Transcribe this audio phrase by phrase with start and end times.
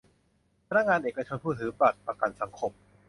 [0.67, 2.71] พนักงานเอกชนผู้ถือบัตรประกันสังคม